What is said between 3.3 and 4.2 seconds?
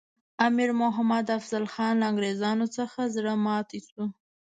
ماتي شو.